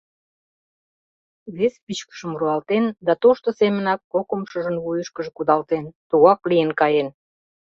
Вес 1.57 1.73
пӱчкышым 1.85 2.31
руалтен 2.39 2.85
да 3.05 3.13
тошто 3.23 3.49
семынак 3.59 3.99
кокымшыжын 4.13 4.75
вуйышкыжо 4.83 5.31
кудалтен— 5.37 5.85
тугак 6.09 6.41
лийын 6.49 6.71
каен. 6.79 7.07